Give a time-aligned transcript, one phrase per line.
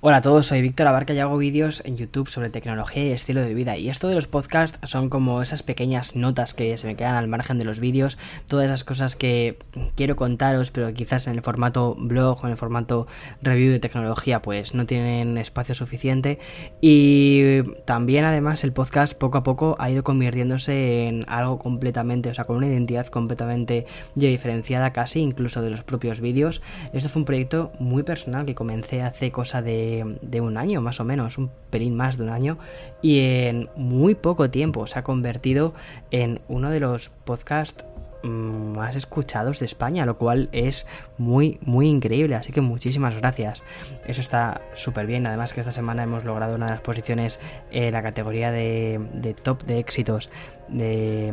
[0.00, 3.42] Hola a todos, soy Víctor Abarca y hago vídeos en YouTube sobre tecnología y estilo
[3.42, 3.76] de vida.
[3.76, 7.28] Y esto de los podcasts son como esas pequeñas notas que se me quedan al
[7.28, 8.16] margen de los vídeos,
[8.46, 9.58] todas esas cosas que
[9.94, 13.06] quiero contaros, pero quizás en el formato blog o en el formato
[13.42, 16.38] review de tecnología, pues no tienen espacio suficiente.
[16.80, 22.34] Y también, además, el podcast poco a poco ha ido convirtiéndose en algo completamente, o
[22.34, 26.62] sea, con una identidad completamente diferenciada, casi incluso de los propios vídeos.
[26.92, 29.81] Esto fue un proyecto muy personal que comencé hace cosa de
[30.20, 32.58] de, un año más o menos, un pelín más de un año,
[33.00, 35.74] y en muy poco tiempo se ha convertido
[36.10, 37.84] en uno de los podcasts
[38.22, 40.86] mm, más escuchados de España, lo cual es
[41.18, 42.34] muy, muy increíble.
[42.34, 43.62] Así que muchísimas gracias.
[44.06, 45.26] Eso está súper bien.
[45.26, 47.40] Además que esta semana hemos logrado una de las posiciones
[47.70, 50.30] en la categoría de, top de éxitos
[50.68, 51.32] de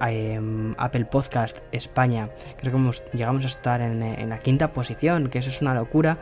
[0.00, 2.30] em, Apple Podcast España.
[2.58, 6.18] Creo que llegamos a estar en, en la quinta posición, que eso es una locura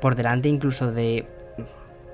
[0.00, 1.26] por delante incluso de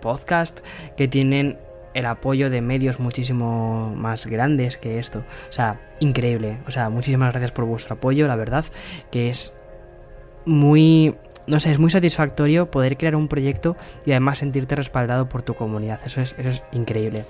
[0.00, 0.60] podcast
[0.96, 1.58] que tienen
[1.94, 5.24] el apoyo de medios muchísimo más grandes que esto.
[5.48, 6.58] O sea, increíble.
[6.66, 8.64] O sea, muchísimas gracias por vuestro apoyo, la verdad,
[9.10, 9.56] que es
[10.44, 11.16] muy...
[11.46, 15.54] No sé, es muy satisfactorio poder crear un proyecto y además sentirte respaldado por tu
[15.54, 15.98] comunidad.
[16.04, 17.24] Eso es, eso es increíble.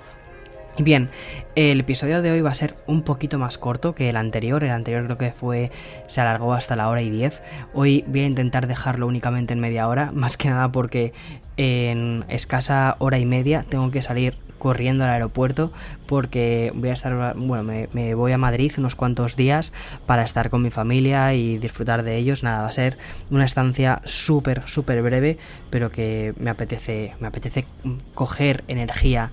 [0.77, 1.09] Bien,
[1.55, 4.63] el episodio de hoy va a ser un poquito más corto que el anterior.
[4.63, 5.69] El anterior creo que fue.
[6.07, 7.43] se alargó hasta la hora y diez.
[7.73, 10.11] Hoy voy a intentar dejarlo únicamente en media hora.
[10.13, 11.11] Más que nada porque
[11.57, 15.73] en escasa hora y media tengo que salir corriendo al aeropuerto
[16.05, 19.73] porque voy a estar, bueno, me, voy a Madrid unos cuantos días
[20.05, 22.43] para estar con mi familia y disfrutar de ellos.
[22.43, 22.97] Nada, va a ser
[23.29, 25.37] una estancia súper, súper breve,
[25.69, 27.65] pero que me apetece, me apetece
[28.13, 29.31] coger energía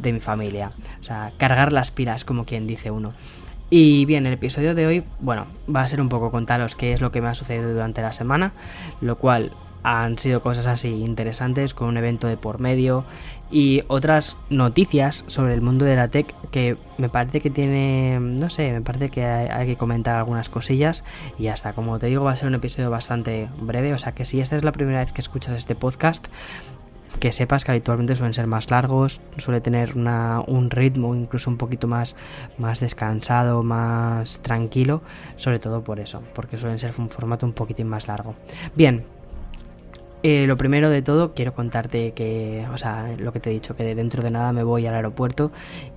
[0.00, 0.72] de mi familia.
[1.00, 3.12] O sea, cargar las pilas, como quien dice uno.
[3.70, 7.00] Y bien, el episodio de hoy, bueno, va a ser un poco contaros qué es
[7.00, 8.52] lo que me ha sucedido durante la semana,
[9.00, 13.04] lo cual han sido cosas así interesantes con un evento de por medio
[13.50, 18.50] y otras noticias sobre el mundo de la tech que me parece que tiene, no
[18.50, 21.02] sé, me parece que hay, que comentar algunas cosillas
[21.38, 21.72] y ya está.
[21.72, 24.56] Como te digo, va a ser un episodio bastante breve, o sea que si esta
[24.56, 26.28] es la primera vez que escuchas este podcast,
[27.18, 31.86] que sepas que habitualmente suelen ser más largos, suele tener un ritmo incluso un poquito
[31.86, 32.16] más,
[32.58, 35.02] más descansado, más tranquilo,
[35.36, 38.34] sobre todo por eso, porque suelen ser un formato un poquitín más largo.
[38.74, 39.04] Bien,
[40.22, 43.74] eh, lo primero de todo, quiero contarte que, o sea, lo que te he dicho,
[43.74, 45.50] que dentro de nada me voy al aeropuerto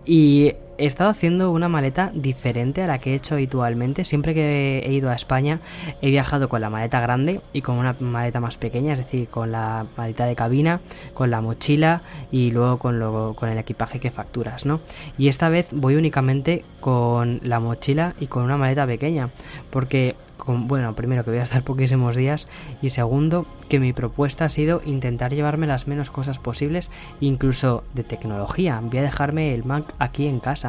[0.06, 4.06] y he estado haciendo una maleta diferente a la que he hecho habitualmente.
[4.06, 5.60] Siempre que he ido a España
[6.02, 9.52] he viajado con la maleta grande y con una maleta más pequeña, es decir, con
[9.52, 10.82] la maleta de cabina,
[11.14, 12.02] con la mochila
[12.32, 14.80] y luego con, lo, con el equipaje que facturas, ¿no?
[15.18, 19.30] Y esta vez voy únicamente con la mochila y con una maleta pequeña,
[19.70, 22.48] porque, bueno, primero que voy a estar poquísimos días
[22.82, 26.92] y segundo que mi propuesta ha sido intentar llevarme las menos cosas posibles,
[27.22, 28.80] incluso de tecnología.
[28.84, 30.63] Voy a dejarme el Mac aquí en casa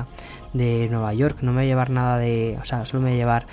[0.53, 1.38] de Nueva York.
[1.43, 2.59] No me voy a llevar nada de.
[2.60, 3.47] O sea, solo me voy a llevar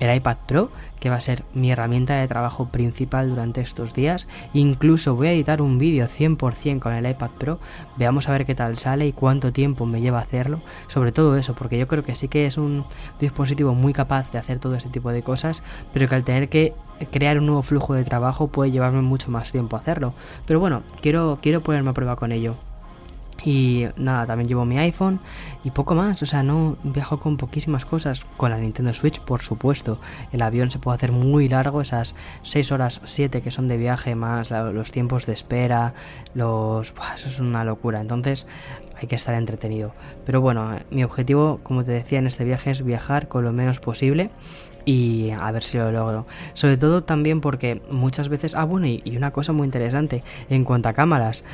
[0.00, 0.70] el iPad Pro,
[1.00, 4.28] que va a ser mi herramienta de trabajo principal durante estos días.
[4.52, 7.58] Incluso voy a editar un vídeo 100% con el iPad Pro.
[7.96, 10.60] Veamos a ver qué tal sale y cuánto tiempo me lleva hacerlo.
[10.86, 12.84] Sobre todo eso, porque yo creo que sí que es un
[13.20, 16.74] dispositivo muy capaz de hacer todo este tipo de cosas, pero que al tener que
[17.10, 20.14] crear un nuevo flujo de trabajo puede llevarme mucho más tiempo hacerlo.
[20.46, 22.67] Pero bueno, quiero, quiero ponerme a prueba con ello.
[23.44, 25.20] Y nada, también llevo mi iPhone
[25.64, 26.22] y poco más.
[26.22, 28.26] O sea, no viajo con poquísimas cosas.
[28.36, 29.98] Con la Nintendo Switch, por supuesto.
[30.32, 34.14] El avión se puede hacer muy largo, esas 6 horas 7 que son de viaje,
[34.14, 35.94] más los tiempos de espera.
[36.34, 36.92] Los.
[37.14, 38.00] eso es una locura.
[38.00, 38.46] Entonces,
[39.00, 39.92] hay que estar entretenido.
[40.26, 43.80] Pero bueno, mi objetivo, como te decía en este viaje, es viajar con lo menos
[43.80, 44.30] posible
[44.84, 46.26] y a ver si lo logro.
[46.54, 48.54] Sobre todo también porque muchas veces...
[48.54, 51.44] Ah, bueno, y, una cosa muy interesante en cuanto a cámaras.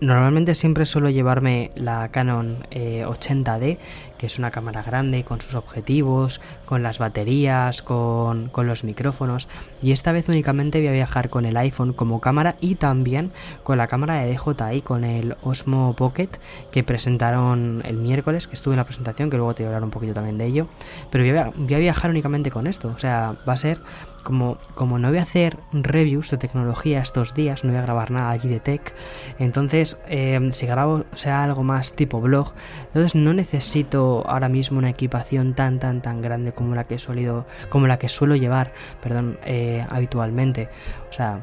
[0.00, 3.78] Normalmente siempre suelo llevarme la Canon 80D, eh,
[4.20, 9.48] que es una cámara grande con sus objetivos, con las baterías, con, con, los micrófonos.
[9.80, 13.32] Y esta vez únicamente voy a viajar con el iPhone como cámara y también
[13.62, 16.28] con la cámara de DJI, con el Osmo Pocket
[16.70, 19.84] que presentaron el miércoles, que estuve en la presentación, que luego te voy a hablar
[19.84, 20.66] un poquito también de ello.
[21.10, 21.24] Pero
[21.56, 23.80] voy a, viajar únicamente con esto, o sea, va a ser
[24.22, 28.10] como, como no voy a hacer reviews de tecnología estos días, no voy a grabar
[28.10, 28.94] nada allí de tech,
[29.38, 32.52] entonces em, si grabo sea algo más tipo blog,
[32.88, 36.98] entonces no necesito ahora mismo una equipación tan tan tan grande como la que he
[36.98, 40.68] solido, como la que suelo llevar, perdón, eh, habitualmente.
[41.08, 41.40] O sea,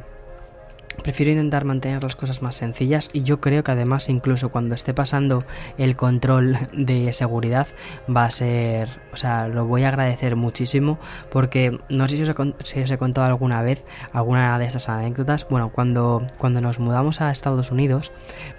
[1.04, 4.94] Prefiero intentar mantener las cosas más sencillas y yo creo que además incluso cuando esté
[4.94, 5.44] pasando
[5.78, 7.68] el control de seguridad
[8.14, 11.00] va a ser, o sea, lo voy a agradecer muchísimo
[11.32, 15.48] porque no sé si os he, contado alguna vez alguna de esas anécdotas.
[15.50, 18.12] Bueno, cuando, cuando nos mudamos a Estados Unidos,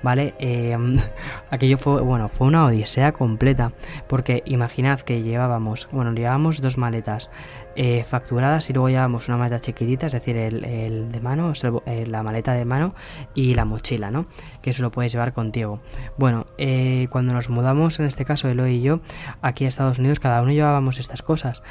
[0.02, 0.34] ¿vale?
[0.38, 0.98] Em,
[1.50, 3.72] aquello fue, bueno, fue una odisea completa
[4.06, 7.30] porque imaginad que llevábamos, bueno, llevábamos dos maletas
[7.80, 11.52] eh, facturadas y luego llevábamos una maleta chiquitita, es decir, el, de mano,
[11.86, 12.92] eh, la maleta de mano
[13.36, 14.26] y la mochila, ¿no?
[14.62, 15.78] Que eso lo puedes llevar contigo.
[16.16, 18.98] Bueno, eh, cuando nos mudamos, en este caso Eloy y yo,
[19.42, 21.62] aquí a Estados Unidos, cada uno llevábamos estas cosas.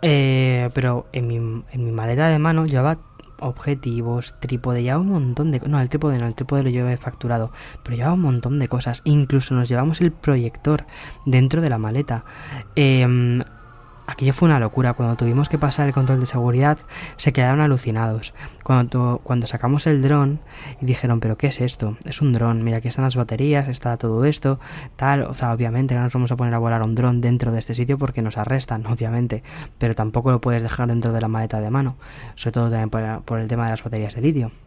[0.00, 2.98] pero en mi, en mi maleta de mano llevaba
[3.38, 5.60] objetivos, trípode, llevaba un montón de...
[5.60, 7.52] No, el trípode no, el trípode lo llevé facturado,
[7.84, 9.02] pero llevaba un montón de cosas.
[9.04, 10.84] Incluso nos llevamos el proyector
[11.26, 12.24] dentro de la maleta.
[12.74, 13.06] Eh,
[14.06, 14.92] Aquello fue una locura.
[14.92, 16.78] Cuando tuvimos que pasar el control de seguridad,
[17.16, 18.34] se quedaron alucinados.
[18.62, 20.40] Cuando, cuando sacamos el dron
[20.80, 21.96] y dijeron, ¿pero qué es esto?
[22.04, 22.62] Es un dron.
[22.62, 24.60] Mira, aquí están las baterías, está todo esto,
[24.96, 25.22] tal.
[25.22, 27.74] O sea, obviamente no nos vamos a poner a volar un dron dentro de este
[27.74, 29.42] sitio porque nos arrestan, obviamente.
[29.78, 31.96] Pero tampoco lo puedes dejar dentro de la maleta de mano.
[32.34, 34.63] Sobre todo también por, por el tema de las baterías de litio.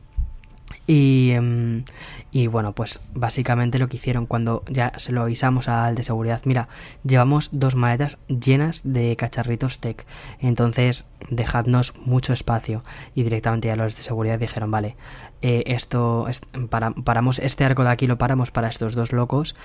[0.85, 1.83] Y, em,
[2.31, 6.41] y, bueno, pues básicamente lo que hicieron cuando ya se lo avisamos al de seguridad,
[6.45, 6.69] mira,
[7.03, 10.05] llevamos dos maletas llenas de cacharritos tech,
[10.39, 12.83] entonces dejadnos mucho espacio.
[13.15, 14.95] Y directamente ya los de seguridad dijeron, vale,
[15.41, 16.27] eh, esto,
[16.69, 19.55] para, paramos este arco de aquí, lo paramos para estos dos locos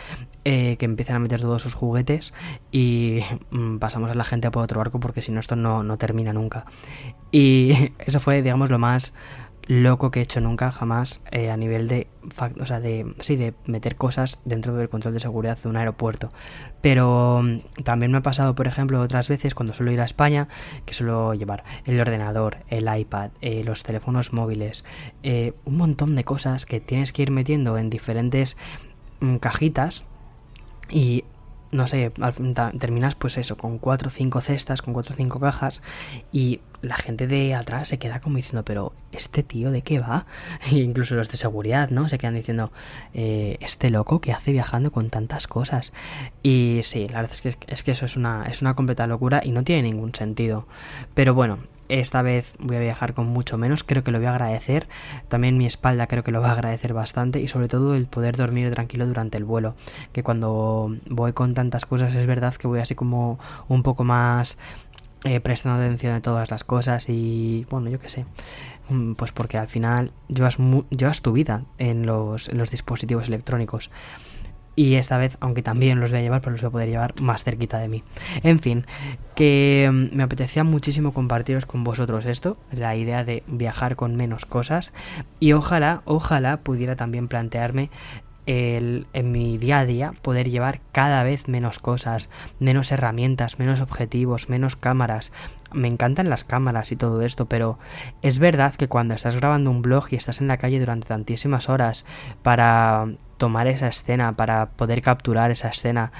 [0.44, 2.34] eh, que empiezan a meter todos sus juguetes
[2.70, 3.20] y
[3.50, 5.98] mm, pasamos a la gente a por otro arco porque si no esto no, no
[5.98, 6.66] termina nunca.
[7.30, 9.14] Y eso fue, digamos, lo más
[9.66, 12.08] loco que he hecho nunca jamás eh, a nivel de
[12.60, 16.32] o sea de sí de meter cosas dentro del control de seguridad de un aeropuerto.
[16.80, 20.48] Pero mm, también me ha pasado por ejemplo otras veces cuando suelo ir a España
[20.84, 24.84] que suelo llevar el ordenador el iPad eh, los teléfonos móviles
[25.22, 28.56] eh, un montón de cosas que tienes que ir metiendo en diferentes
[29.20, 30.06] mm, cajitas
[30.90, 31.24] y
[31.72, 32.12] no sé,
[32.78, 35.82] terminas pues eso, con cuatro o cinco cestas, con cuatro o cinco cajas
[36.30, 40.26] y la gente de atrás se queda como diciendo, pero este tío de qué va?
[40.70, 42.08] E incluso los de seguridad, ¿no?
[42.08, 42.72] Se quedan diciendo,
[43.14, 45.92] eh, este loco que hace viajando con tantas cosas.
[46.42, 49.40] Y sí, la verdad es que, es que eso es una, es una completa locura
[49.44, 50.66] y no tiene ningún sentido.
[51.14, 51.58] Pero bueno,
[51.88, 54.88] esta vez voy a viajar con mucho menos, creo que lo voy a agradecer.
[55.28, 58.36] También mi espalda creo que lo va a agradecer bastante y sobre todo el poder
[58.36, 59.74] dormir tranquilo durante el vuelo.
[60.12, 63.38] Que cuando voy con tantas cosas es verdad que voy así como
[63.68, 64.56] un poco más
[65.24, 68.26] eh, prestando atención a todas las cosas y bueno, yo qué sé.
[68.88, 70.58] Mm, pues porque al final llevas,
[70.90, 73.90] llevas tu vida en los, en los dispositivos electrónicos.
[74.74, 77.20] Y esta vez, aunque también los voy a llevar, pero los voy a poder llevar
[77.20, 78.02] más cerquita de mí.
[78.42, 78.86] En fin,
[79.34, 84.46] que mm, me apetecía muchísimo compartiros con vosotros esto, la idea de viajar con menos
[84.46, 84.92] cosas.
[85.40, 87.90] Y ojalá, ojalá pudiera también plantearme
[88.46, 92.28] en mi día a día poder llevar cada vez menos cosas,
[92.58, 95.32] menos herramientas, menos objetivos, menos cámaras.
[95.72, 97.78] Me encantan las cámaras y todo esto, pero
[98.20, 101.68] es verdad que cuando estás grabando un blog y estás en la calle durante tantísimas
[101.68, 102.04] horas
[102.42, 103.06] para
[103.36, 106.12] tomar esa escena, para poder capturar esa escena,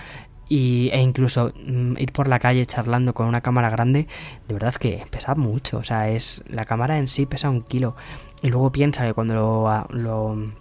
[0.48, 4.06] y, e incluso mm, ir por la calle charlando con una cámara grande,
[4.48, 5.78] de verdad que pesa mucho.
[5.78, 7.96] O sea, es la cámara en sí pesa un kilo.
[8.42, 10.52] Y luego piensa que cuando lo, lo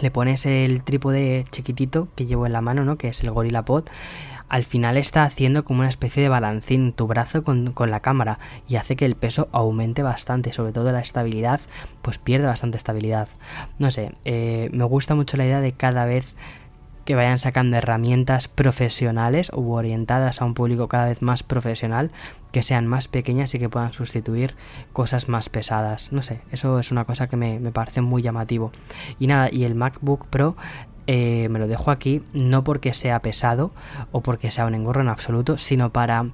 [0.00, 2.96] le pones el trípode chiquitito que llevo en la mano, ¿no?
[2.96, 3.84] Que es el Gorilla Pod.
[4.48, 8.38] Al final está haciendo como una especie de balancín tu brazo con, la cámara
[8.68, 11.60] y hace que el peso aumente bastante, sobre todo la estabilidad,
[12.02, 13.28] pues pierde bastante estabilidad.
[13.78, 16.34] No sé, eh, me gusta mucho la idea de cada vez
[17.04, 22.10] que vayan sacando herramientas profesionales u orientadas a un público cada vez más profesional,
[22.52, 24.54] que sean más pequeñas y que puedan sustituir
[24.92, 26.12] cosas más pesadas.
[26.12, 28.72] No sé, eso es una cosa que me, parece muy llamativo.
[29.18, 30.56] Y nada, y el MacBook Pro
[31.06, 33.72] eh, me lo dejo aquí no porque sea pesado
[34.10, 36.30] o porque sea un engorro en absoluto, sino para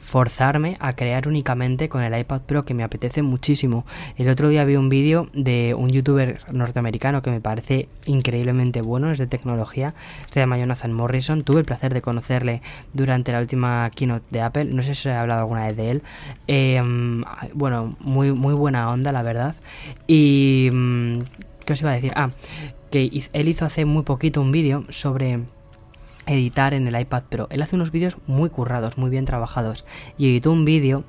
[0.00, 3.84] forzarme a crear únicamente con el iPad Pro que me apetece muchísimo.
[4.16, 9.10] El otro día vi un vídeo de un youtuber norteamericano que me parece increíblemente bueno,
[9.12, 9.94] es de tecnología,
[10.30, 14.64] se llama Jonathan Morrison, tuve el placer de conocerle durante la última keynote de Apple,
[14.64, 16.02] no sé si he hablado alguna vez de él,
[16.46, 17.22] em,
[17.54, 19.54] bueno, muy, muy buena onda la verdad,
[20.06, 20.70] y...
[20.72, 21.18] Mm,
[21.64, 22.12] ¿Qué os iba a decir?
[22.16, 22.30] Ah,
[22.90, 25.40] que él hizo hace muy poquito un vídeo sobre
[26.26, 27.46] editar en el iPad Pro.
[27.50, 29.84] Él hace unos vídeos muy currados, muy bien trabajados
[30.18, 31.04] y editó un vídeo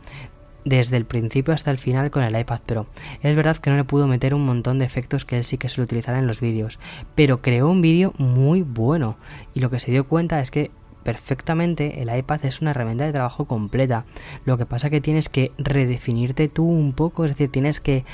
[0.64, 2.88] desde el principio hasta el final con el iPad Pro.
[3.22, 5.70] Es verdad que no le pudo meter un montón de efectos que él sí que
[5.70, 6.80] suele utilizar en los vídeos,
[7.16, 9.18] pero creó un vídeo muy bueno
[9.54, 10.72] y lo que se dio cuenta es que
[11.04, 14.06] perfectamente el iPad es una herramienta de trabajo completa.
[14.46, 18.06] Lo que pasa que tienes que redefinirte tú un poco, es decir, tienes que...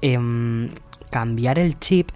[0.00, 0.70] Em,
[1.10, 2.10] cambiar el chip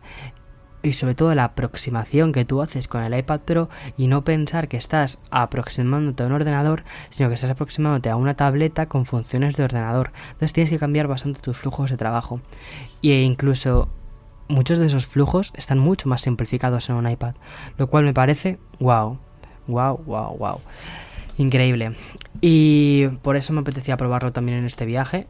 [0.82, 4.68] y sobre todo la aproximación que tú haces con el iPad Pro y no pensar
[4.68, 9.56] que estás aproximándote a un ordenador, sino que estás aproximándote a una tableta con funciones
[9.56, 10.12] de ordenador.
[10.26, 12.40] Entonces tienes que cambiar bastante tus flujos de trabajo.
[13.02, 13.88] E incluso
[14.48, 17.34] muchos de esos flujos están mucho más simplificados en un iPad,
[17.78, 19.18] lo cual me parece wow,
[19.66, 20.60] wow, wow, wow.
[21.38, 21.96] Increíble.
[22.40, 25.28] Y por eso me apetecía probarlo también en este viaje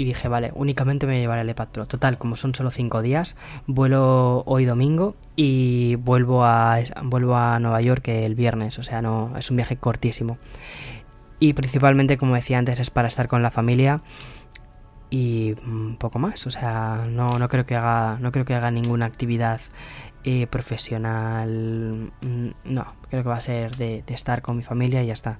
[0.00, 1.86] y dije, vale, únicamente me llevaré el iPad Pro.
[1.86, 7.82] Total, como son solo 5 días, vuelo hoy domingo y vuelvo a, vuelvo a Nueva
[7.82, 10.38] York el viernes, o sea, no es un viaje cortísimo.
[11.38, 14.00] Y principalmente, como decía antes, es para estar con la familia
[15.10, 18.70] y un poco más, o sea, no, no creo que haga no creo que haga
[18.70, 19.60] ninguna actividad
[20.24, 25.08] eh, profesional, mm, no, creo que va a ser de estar con mi familia y
[25.08, 25.38] ya está.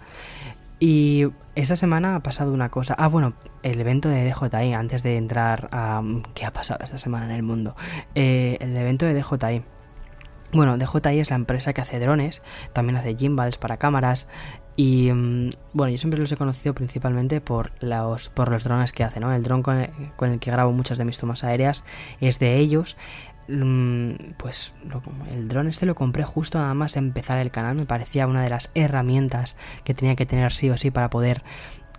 [0.81, 2.95] Y esta semana ha pasado una cosa.
[2.99, 6.03] Ah, bueno, el evento de DJI, antes de entrar a.
[6.35, 7.77] ¿Qué ha pasado esta semana en el mundo?
[8.15, 9.63] Eh, el evento de DJI.
[10.53, 14.27] Bueno, DJI es la empresa que hace drones, también hace gimbals para cámaras
[14.75, 19.05] y mm, bueno, yo siempre los he conocido principalmente por los, por los drones que
[19.05, 19.33] hacen, ¿no?
[19.33, 21.85] El dron con el, que grabo muchas de mis tomas aéreas
[22.21, 22.97] es de ellos,
[23.51, 24.73] Mm, pues
[25.33, 27.75] el dron este lo compré justo nada más empezar el canal.
[27.75, 31.43] Me parecía una de las herramientas que tenía que tener sí o sí para poder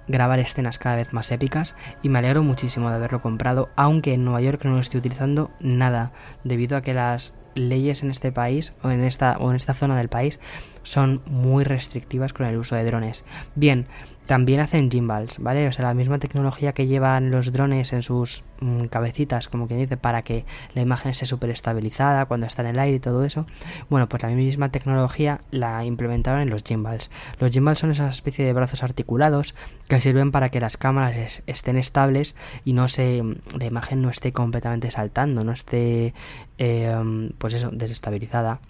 [0.07, 4.23] grabar escenas cada vez más épicas y me alegro muchísimo de haberlo comprado, aunque en
[4.23, 6.11] Nueva York no lo estoy utilizando nada,
[6.43, 9.97] debido a que las leyes en este país o en esta o en esta zona
[9.97, 10.39] del país
[10.83, 13.25] son muy restrictivas con el uso de drones.
[13.55, 13.87] Bien,
[14.31, 15.67] también hacen gimbals, ¿vale?
[15.67, 19.81] O sea, la misma tecnología que llevan los drones en sus mm, cabecitas, como quien
[19.81, 23.25] dice, para que la imagen esté súper estabilizada cuando está en el aire y todo
[23.25, 23.45] eso.
[23.89, 27.11] Bueno, pues la misma tecnología la implementaron en los gimbals.
[27.39, 29.53] Los gimbals son esa especie de brazos articulados
[29.89, 33.21] que sirven para que las cámaras estén estables y no se
[33.57, 36.13] la imagen no esté completamente saltando, no esté
[36.57, 38.61] eh, pues eso, desestabilizada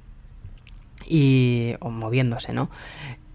[1.11, 2.69] y o moviéndose, ¿no?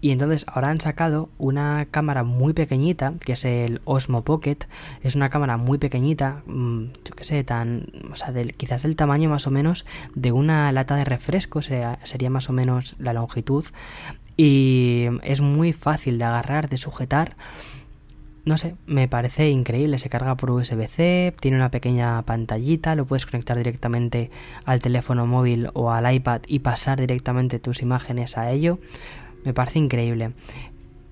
[0.01, 4.57] Y entonces ahora han sacado una cámara muy pequeñita, que es el Osmo Pocket.
[5.01, 7.87] Es una cámara muy pequeñita, mm, yo qué sé, tan.
[8.11, 12.29] O sea, del, quizás el tamaño más o menos de una lata de refresco, sería
[12.29, 13.65] más o menos la longitud.
[14.37, 17.35] Y es muy fácil de agarrar, de sujetar.
[18.47, 19.99] No sé, me parece increíble.
[19.99, 24.31] Se carga por USB-C, tiene una pequeña pantallita, lo puedes conectar directamente
[24.63, 28.79] al teléfono móvil o al iPad y pasar directamente tus imágenes a ello.
[29.43, 30.31] Me parece increíble.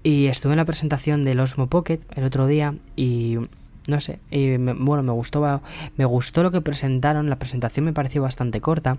[0.01, 3.38] Y estuve en la presentación del Osmo Pocket el otro día y
[3.86, 5.62] no sé, y bueno, me gustó,
[5.98, 8.98] me gustó lo que presentaron, la presentación me pareció bastante corta,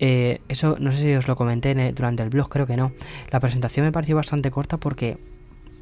[0.00, 2.92] eh, eso no sé si os lo comenté durante el blog, creo que no,
[3.30, 5.16] la presentación me pareció bastante corta porque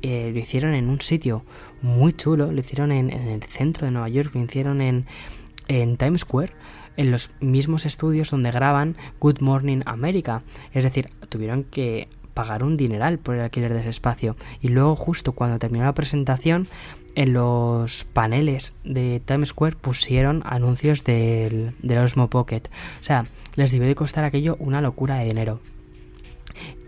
[0.03, 1.45] eh, lo hicieron en un sitio
[1.83, 5.07] muy chulo, lo hicieron en, el centro de Nueva York, lo hicieron en,
[5.69, 6.53] en Times Square,
[6.97, 12.77] en los mismos estudios donde graban Good Morning America, es decir, tuvieron que pagar un
[12.77, 14.37] dineral por el alquiler de ese espacio.
[14.61, 16.69] Y luego justo cuando terminó la presentación,
[17.15, 22.63] en los paneles de Times Square pusieron anuncios del, del Osmo Pocket.
[23.01, 25.61] O sea, les debió de costar aquello una locura de dinero.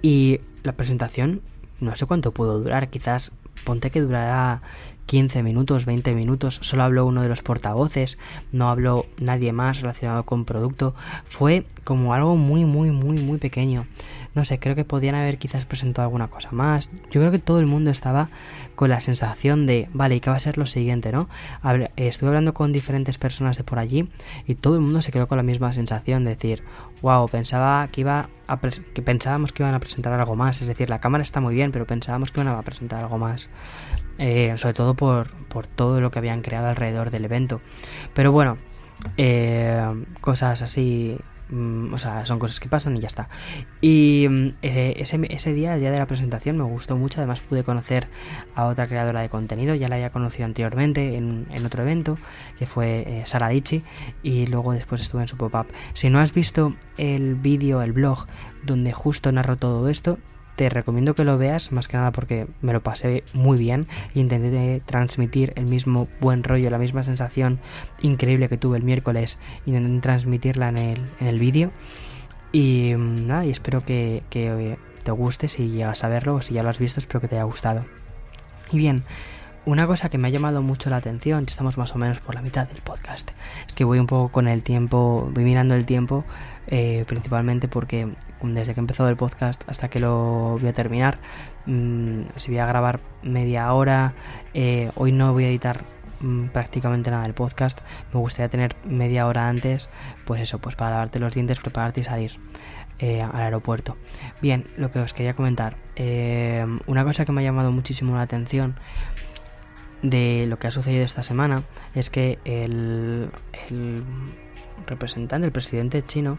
[0.03, 1.41] Y la presentación,
[1.81, 3.33] no sé cuánto pudo durar, quizás
[3.65, 4.63] ponte que durará
[5.09, 8.19] 15 minutos, 20 minutos, solo habló uno de los portavoces,
[8.53, 13.87] no habló nadie más relacionado con producto, fue como algo muy, muy, muy, muy pequeño.
[14.35, 16.91] No sé, creo que podían haber quizás presentado alguna cosa más.
[17.11, 18.29] Yo creo que todo el mundo estaba
[18.75, 21.31] con la sensación de, vale, ¿y qué va a ser lo siguiente, no?
[21.97, 24.11] Estuve hablando con diferentes personas de por allí
[24.47, 26.63] y todo el mundo se quedó con la misma sensación de decir,
[27.01, 30.91] wow, pensaba que iba a que pensábamos que iban a presentar algo más, es decir,
[30.91, 33.49] la cámara está muy bien, pero pensábamos que iban a presentar algo más.
[34.19, 35.29] Eh, sobre todo por,
[35.77, 37.61] todo lo que habían creado alrededor del evento.
[38.15, 38.59] Pero bueno,
[39.17, 41.17] eh, cosas así
[41.51, 43.29] mm, o sea, son cosas que pasan y ya está.
[43.81, 47.21] Y mm, eh, ese, ese, día, el día de la presentación, me gustó mucho.
[47.21, 48.09] Además, pude conocer
[48.57, 49.77] a otra creadora de contenido.
[49.77, 52.19] Ya la había conocido anteriormente en, otro evento,
[52.59, 53.85] que fue Sara Dichi.
[54.25, 55.69] Y luego después estuve en su pop-up.
[55.95, 58.27] Si no has visto el vídeo, el blog,
[58.65, 60.19] donde justo narro todo esto,
[60.59, 63.87] te recomiendo que lo veas, más que nada porque me lo pasé muy bien
[64.17, 67.61] e intenté transmitir el mismo buen rollo, la misma sensación
[68.03, 71.71] increíble que tuve el miércoles, intenté transmitirla en el, en el vídeo.
[72.51, 74.25] Y mm, nada, y espero que
[75.05, 77.37] te guste si llegas a verlo o si ya lo has visto, espero que te
[77.37, 77.85] haya gustado.
[78.73, 79.05] Y bien,
[79.69, 82.35] una cosa que me ha llamado mucho la atención, ya estamos más o menos por
[82.35, 83.33] la mitad del podcast,
[83.67, 86.25] es que voy un poco con el tiempo, voy mirando el tiempo,
[86.69, 88.09] eh, principalmente porque
[88.43, 91.19] desde que he empezado el podcast hasta que lo voy a terminar,
[91.67, 94.15] mm, si voy a grabar media hora,
[94.55, 95.83] eh, hoy no voy a editar
[96.21, 97.79] mm, prácticamente nada del podcast.
[98.13, 99.91] Me gustaría tener media hora antes,
[100.25, 102.33] pues eso, pues para lavarte los dientes, prepararte y salir.
[103.01, 103.97] Eh, al aeropuerto.
[104.43, 105.77] Bien, lo que os quería comentar.
[106.87, 108.75] Una cosa que me ha llamado muchísimo la atención
[110.03, 111.65] de lo que ha sucedido esta semana
[111.95, 113.31] es que el,
[114.87, 116.39] representante, el presidente chino,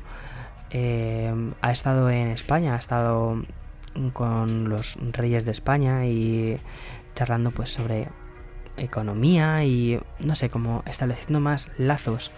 [0.71, 3.43] eh, ha estado en España, ha estado
[4.13, 6.59] con los reyes de España y
[7.15, 8.07] charlando pues sobre
[8.77, 12.31] economía y no sé, como estableciendo más lazos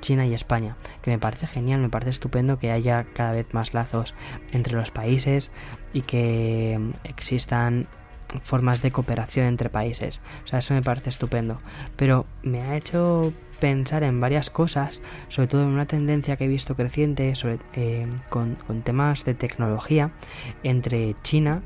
[0.00, 3.74] China y España, que me parece genial, me parece estupendo que haya cada vez más
[3.74, 4.14] lazos
[4.52, 5.50] entre los países
[5.92, 7.86] y que existan
[8.42, 10.22] formas de cooperación entre países.
[10.44, 11.60] O sea, eso me parece estupendo.
[11.96, 16.48] Pero me ha hecho pensar en varias cosas, sobre todo en una tendencia que he
[16.48, 20.10] visto creciente sobre, eh, con, con temas de tecnología
[20.62, 21.62] entre China,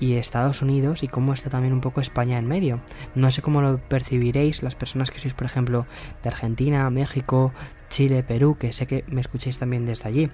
[0.00, 2.80] y Estados Unidos y cómo está también un poco España en medio.
[3.14, 5.86] No sé cómo lo percibiréis las personas que sois, por ejemplo,
[6.22, 7.52] de Argentina, México,
[7.90, 10.30] Chile, Perú, que sé que me escuchéis también desde allí.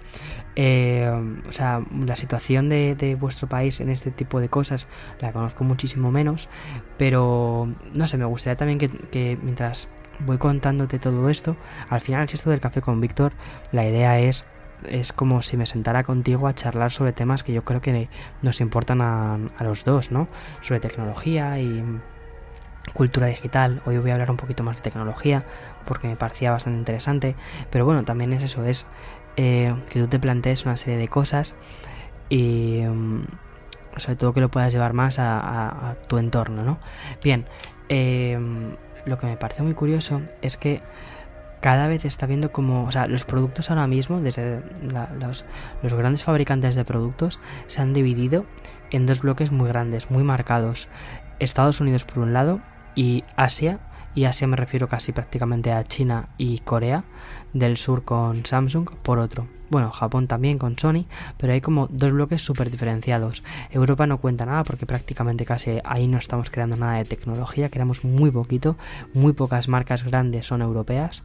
[0.55, 1.11] Eh,
[1.49, 4.87] o sea, la situación de, vuestro país en este tipo de cosas
[5.21, 6.49] la conozco muchísimo menos,
[6.97, 9.89] pero no sé, me gustaría también que, que mientras
[10.21, 11.57] voy contándote todo esto,
[11.89, 13.33] al final, si esto del café con Víctor,
[13.73, 14.47] la idea es
[14.85, 18.09] es como si me sentara contigo a charlar sobre temas que yo creo que
[18.43, 20.29] nos importan a, los dos, ¿no?
[20.61, 21.85] Sobre tecnología y
[22.93, 23.83] cultura digital.
[23.85, 25.45] Hoy voy a hablar un poquito más de tecnología
[25.85, 27.35] porque me parecía bastante interesante.
[27.71, 28.87] Pero bueno, también es eso, es
[29.37, 31.57] eh, que tú te plantees una serie de cosas
[32.29, 33.25] y mm,
[33.97, 36.79] sobre todo que lo puedas llevar más a, tu entorno, ¿no?
[37.23, 37.47] Bien,
[37.89, 38.39] eh,
[39.05, 40.83] lo que me parece muy curioso es que
[41.61, 44.61] cada vez está viendo como, o sea, los productos ahora mismo, desde
[45.19, 45.45] los,
[45.83, 48.47] los grandes fabricantes de productos, se han dividido
[48.91, 50.89] en dos bloques muy grandes, muy marcados.
[51.39, 52.61] Estados Unidos por un lado
[52.95, 53.79] y Asia
[54.17, 57.05] y Asia me refiero casi prácticamente a China y Corea
[57.53, 59.47] del Sur con Samsung por otro.
[59.69, 61.05] Bueno, Japón también con Sony,
[61.37, 63.45] pero hay como dos bloques súper diferenciados.
[63.71, 68.05] Europa no cuenta nada porque prácticamente casi ahí no estamos creando nada de tecnología, creamos
[68.05, 68.77] muy poquito,
[69.13, 71.23] muy pocas marcas grandes son europeas.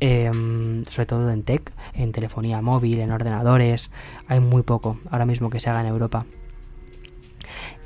[0.00, 3.92] Em, sobre todo en tech, en telefonía móvil, en ordenadores,
[4.26, 6.26] hay muy poco ahora mismo que se haga en Europa.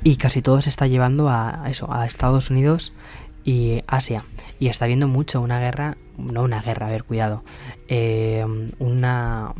[0.03, 2.93] Y casi todo se está llevando a eso, a Estados Unidos
[3.43, 4.25] y Asia.
[4.59, 7.43] Y está habiendo mucho una guerra, no una guerra, a ver, cuidado,
[7.87, 8.45] eh,
[8.79, 9.53] una,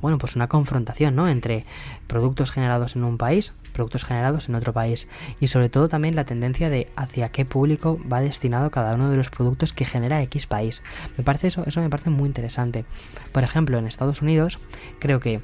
[0.00, 1.28] bueno, pues una confrontación, ¿no?
[1.28, 1.64] Entre
[2.06, 5.08] productos generados en un país, productos generados en otro país
[5.40, 9.16] y sobre todo también la tendencia de hacia qué público va destinado cada uno de
[9.16, 10.82] los productos que genera X país.
[11.16, 12.84] Me parece eso, eso me parece muy interesante.
[13.32, 14.58] Por ejemplo, en Estados Unidos
[14.98, 15.42] creo que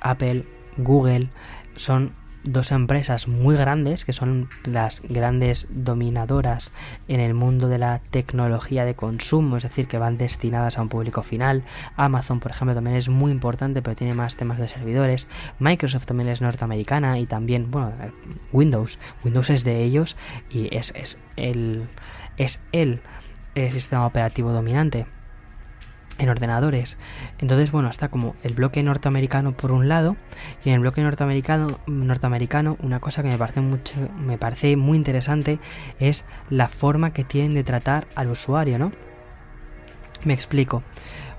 [0.00, 1.28] Apple, Google
[1.76, 2.12] son
[2.44, 6.72] dos empresas muy grandes que son las grandes dominadoras
[7.08, 10.88] en el mundo de la tecnología de consumo, es decir, que van destinadas a un
[10.88, 11.64] público final.
[11.96, 15.28] Amazon, por ejemplo, también es muy importante, pero tiene más temas de servidores.
[15.58, 17.92] Microsoft también es norteamericana y también, bueno,
[18.52, 18.98] Windows.
[19.24, 20.16] Windows es de ellos
[20.50, 21.88] y es, es el
[22.38, 23.00] es el
[23.72, 25.06] sistema operativo dominante
[26.18, 26.98] en ordenadores.
[27.38, 30.16] Entonces, bueno, está como el bloque norteamericano por un lado
[30.64, 34.96] y en el bloque norteamericano norteamericano una cosa que me parece mucho me parece muy
[34.96, 35.58] interesante
[35.98, 38.92] es la forma que tienen de tratar al usuario, ¿no?
[40.24, 40.82] Me explico.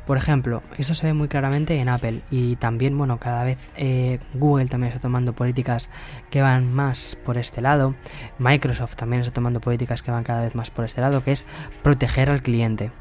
[0.05, 4.19] Por ejemplo, eso se ve muy claramente en Apple y también, bueno, cada vez eh,
[4.33, 5.89] Google también está tomando políticas
[6.29, 7.95] que van más por este lado,
[8.37, 11.45] Microsoft también está tomando políticas que van cada vez más por este lado, que es
[11.83, 12.91] proteger al cliente.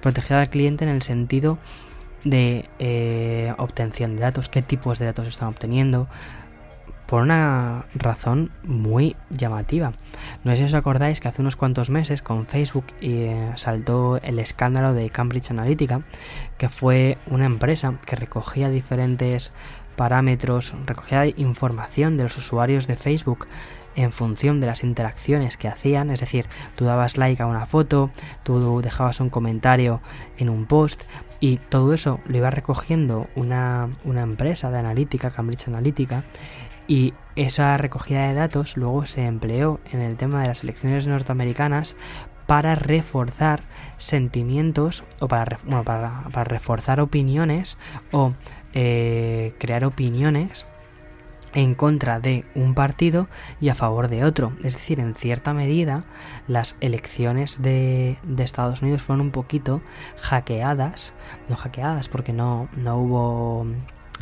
[0.00, 1.58] Proteger al cliente en el sentido
[2.24, 6.08] de eh, obtención de datos, qué tipos de datos están obteniendo,
[7.12, 9.92] por una razón muy llamativa.
[10.44, 14.38] No sé si os acordáis que hace unos cuantos meses con Facebook eh, saltó el
[14.38, 16.00] escándalo de Cambridge Analytica,
[16.56, 19.52] que fue una empresa que recogía diferentes
[19.94, 23.46] parámetros, recogía información de los usuarios de Facebook
[23.96, 28.10] en función de las interacciones que hacían, es decir, tú dabas like a una foto,
[28.42, 30.00] tú dejabas un comentario
[30.38, 31.02] en un post
[31.40, 36.24] y todo eso lo iba recogiendo una, una empresa de analítica, Cambridge Analytica,
[36.86, 41.96] y esa recogida de datos luego se empleó en el tema de las elecciones norteamericanas
[42.46, 43.62] para reforzar
[43.98, 47.78] sentimientos o para, para, reforzar opiniones
[48.10, 48.32] o
[48.74, 50.66] eh, crear opiniones
[51.54, 53.28] en contra de un partido
[53.60, 54.52] y a favor de otro.
[54.62, 56.04] Es decir, en cierta medida,
[56.48, 59.82] las elecciones de, de, Estados Unidos fueron un poquito
[60.20, 61.12] hackeadas,
[61.48, 63.66] no hackeadas porque no, no hubo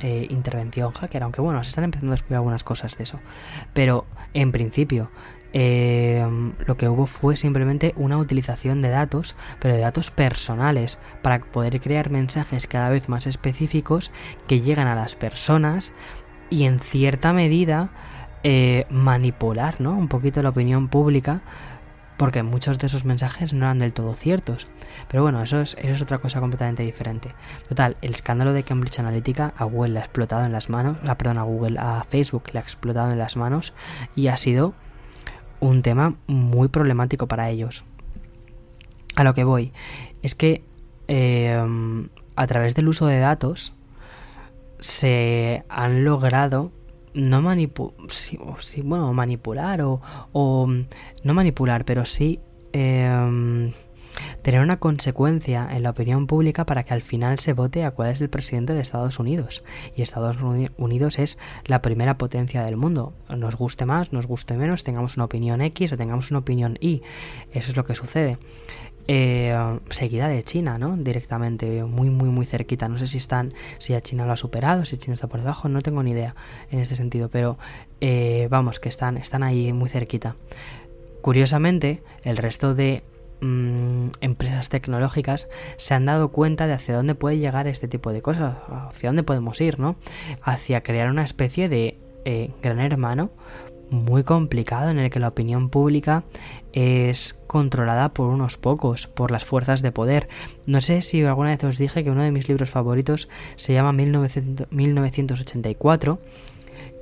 [0.03, 3.21] eh, intervención hacker, aunque bueno, se están empezando a descubrir algunas cosas de eso.
[3.75, 5.11] Pero en principio,
[5.53, 6.27] eh,
[6.65, 11.81] lo que hubo fue simplemente una utilización de datos, pero de datos personales, para poder
[11.83, 14.11] crear mensajes cada vez más específicos
[14.47, 15.93] que llegan a las personas
[16.51, 17.91] y en cierta medida
[18.43, 19.93] eh, manipular, ¿no?
[19.93, 21.43] Un poquito la opinión pública
[22.21, 24.67] porque muchos de esos mensajes no eran del todo ciertos.
[25.09, 27.31] Pero bueno, eso es, otra cosa completamente diferente.
[27.67, 31.17] Total, el escándalo de Cambridge Analytica a Google le ha explotado en las manos, la,
[31.17, 33.73] perdón, a Google, a Facebook le ha explotado en las manos
[34.15, 34.75] y ha sido
[35.61, 37.85] un tema muy problemático para ellos.
[39.17, 39.73] A lo que voy,
[40.21, 40.63] es que
[41.09, 43.73] em, a través del uso de datos
[44.81, 46.73] se han logrado
[47.15, 47.95] no manipular,
[49.13, 50.01] manipular o,
[50.33, 50.69] o,
[51.25, 52.41] no manipular, pero sí
[52.73, 53.73] eh,
[54.43, 58.11] tener una consecuencia en la opinión pública para que al final se vote a cuál
[58.11, 59.63] es el presidente de Estados Unidos.
[59.95, 60.39] Y Estados
[60.77, 63.15] Unidos es la primera potencia del mundo.
[63.29, 67.03] Nos guste más, nos guste menos, tengamos una opinión X o tengamos una opinión Y.
[67.53, 68.39] Eso es lo que sucede.
[69.13, 69.53] Eh,
[69.91, 70.97] seguida de China, ¿no?
[70.97, 72.87] Directamente, muy, muy, muy cerquita.
[72.87, 75.69] No sé si están, si ya China lo ha superado, si China está por debajo,
[75.69, 76.37] no tengo ni idea
[76.71, 77.59] en este sentido, pero
[78.01, 80.37] eh, vamos, que están, están ahí muy cerquita.
[81.23, 83.03] Curiosamente, el resto de
[83.41, 88.23] mm, empresas tecnológicas se han dado cuenta de hacia dónde puede llegar este tipo de
[88.23, 89.97] cosas, hacia dónde podemos ir, ¿no?
[90.41, 93.33] Hacia crear una especie de eh, gran hermano
[93.91, 96.25] muy complicado en el que la opinión pública
[96.73, 100.29] es controlada por unos pocos, por las fuerzas de poder.
[100.67, 103.93] No sé si alguna vez os dije que uno de mis libros favoritos se llama
[103.93, 106.19] 1984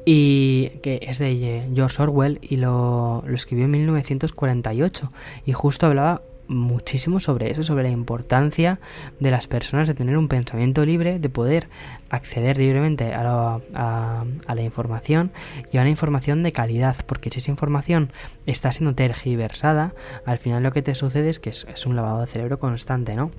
[0.05, 5.12] y que es de George Orwell y lo escribió en 1948
[5.44, 8.81] y justo hablaba muchísimo sobre eso, sobre la importancia
[9.21, 11.69] de las personas de tener un pensamiento libre, de poder
[12.11, 15.31] acceder libremente a la, a, la información
[15.73, 18.11] y a una información de calidad, porque si esa información
[18.47, 22.27] está siendo tergiversada, al final lo que te sucede es que es, un lavado de
[22.27, 23.31] cerebro constante, ¿no?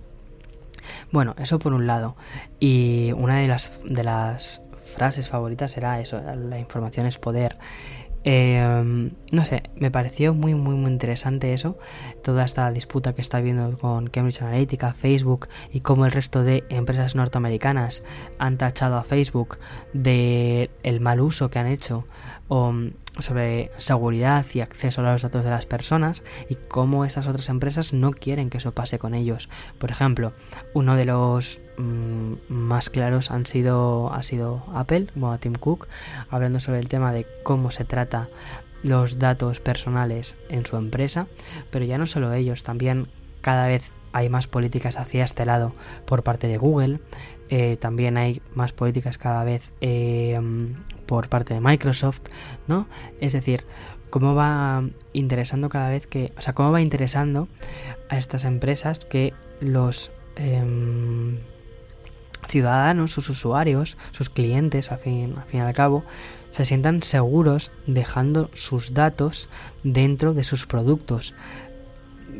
[1.11, 2.15] Bueno, eso por un lado.
[2.59, 7.57] Y una de las, de las frases favoritas era eso, la información es poder.
[8.31, 11.79] Eh, no sé, me pareció muy, muy, muy interesante eso,
[12.23, 16.63] toda esta disputa que está habiendo con Cambridge Analytica, Facebook y cómo el resto de
[16.69, 18.03] empresas norteamericanas
[18.37, 19.57] han tachado a Facebook
[19.93, 22.05] de el mal uso que han hecho
[22.49, 27.93] sobre seguridad y acceso a los datos de las personas y cómo estas otras empresas
[27.93, 29.49] no quieren que eso pase con ellos.
[29.77, 30.33] Por ejemplo,
[30.73, 35.87] uno de los mm, más claros han sido, ha sido Apple, bueno, Tim Cook,
[36.29, 38.29] hablando sobre el tema de cómo se trata
[38.81, 41.27] los datos personales en su empresa,
[41.69, 43.07] pero ya no solo ellos, también
[43.41, 45.73] cada vez hay más políticas hacia este lado
[46.05, 46.99] por parte de Google,
[47.49, 50.39] eh, también hay más políticas cada vez eh,
[51.09, 52.21] por parte de Microsoft,
[52.67, 52.87] ¿no?
[53.19, 53.65] Es decir,
[54.11, 57.47] cómo va interesando cada vez que, o sea, cómo va interesando
[58.09, 61.39] a estas empresas que los em,
[62.47, 66.03] ciudadanos, sus usuarios, sus clientes, al fin, al fin y al cabo,
[66.51, 69.49] se sientan seguros dejando sus datos
[69.83, 71.33] dentro de sus productos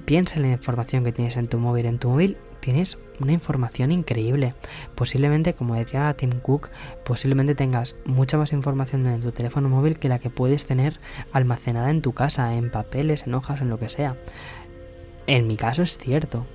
[0.05, 1.85] piensa en la información que tienes en tu móvil.
[1.85, 4.53] En tu móvil tienes una información increíble.
[4.95, 6.69] Posiblemente, como decía Tim Cook,
[7.03, 10.99] posiblemente tengas mucha más información en tu teléfono móvil que la que puedes tener
[11.31, 14.17] almacenada en tu casa, en papeles, en hojas, en lo que sea.
[15.27, 16.45] En mi caso es cierto.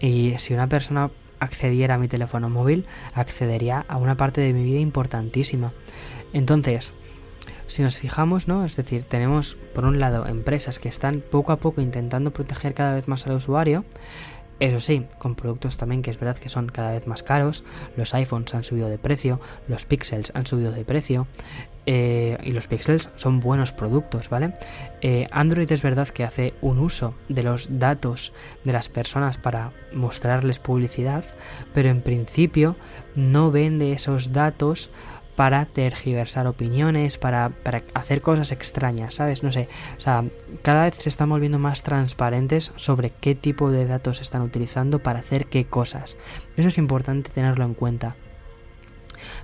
[0.00, 4.62] Y si una persona accediera a mi teléfono móvil, accedería a una parte de mi
[4.64, 5.72] vida importantísima.
[6.32, 6.92] Entonces,
[7.66, 8.64] si nos fijamos, ¿no?
[8.64, 12.94] Es decir, tenemos por un lado empresas que están poco a poco intentando proteger cada
[12.94, 13.84] vez más al usuario,
[14.62, 17.64] eso sí, con productos también que es verdad que son cada vez más caros,
[17.96, 21.26] los iPhones han subido de precio, los Pixels han subido de precio,
[21.84, 24.54] eh, y los Pixels son buenos productos, ¿vale?
[25.00, 29.72] Eh, Android es verdad que hace un uso de los datos de las personas para
[29.92, 31.24] mostrarles publicidad,
[31.74, 32.76] pero en principio
[33.16, 34.90] no vende esos datos
[35.36, 39.42] para tergiversar opiniones, para, para, hacer cosas extrañas, ¿sabes?
[39.42, 40.24] No sé, o sea,
[40.62, 45.20] cada vez se están volviendo más transparentes sobre qué tipo de datos están utilizando para
[45.20, 46.16] hacer qué cosas.
[46.56, 48.16] Eso es importante tenerlo en cuenta.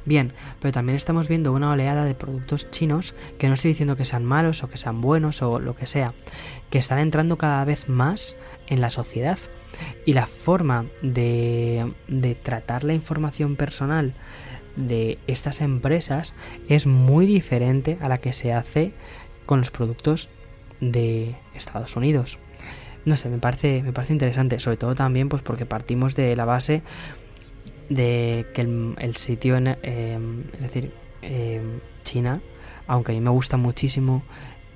[0.04, 4.04] Bien, pero también estamos viendo una oleada de productos chinos que no estoy diciendo que
[4.04, 6.14] sean malos o que sean buenos o lo que sea,
[6.70, 9.38] que están entrando cada vez más en la sociedad
[10.04, 14.14] y la forma de, de tratar la información personal
[14.78, 16.34] de estas empresas
[16.68, 18.92] es muy diferente a la que se hace
[19.44, 20.30] con los productos
[20.80, 22.38] de Estados Unidos.
[23.04, 26.44] No sé, me parece, me parece interesante, sobre todo también pues porque partimos de la
[26.44, 26.82] base
[27.88, 32.40] de que el, sitio, en, em, es decir, em, China,
[32.86, 34.22] aunque a mí me gusta muchísimo,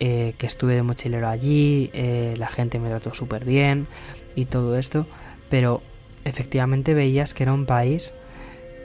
[0.01, 3.87] eh, que estuve de mochilero allí, eh, la gente me trató súper bien
[4.35, 5.07] y todo esto,
[5.49, 5.83] pero
[6.25, 8.15] efectivamente veías que era un país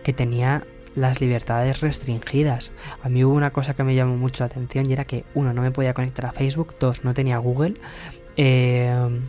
[0.04, 0.66] que tenía
[0.98, 2.72] las libertades restringidas.
[3.04, 5.54] A mí hubo una cosa que me llamó mucho la atención y era que, uno,
[5.54, 7.76] no me podía conectar a Facebook, dos, no tenía Google.
[8.36, 9.22] Em,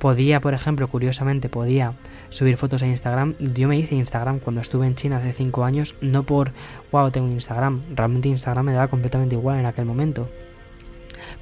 [0.00, 1.94] podía, por ejemplo, curiosamente, podía
[2.30, 3.36] subir fotos a Instagram.
[3.38, 6.52] Yo me hice Instagram cuando estuve en China hace 5 años, no por,
[6.90, 7.82] wow, tengo Instagram.
[7.94, 10.28] Realmente Instagram me daba completamente igual en aquel momento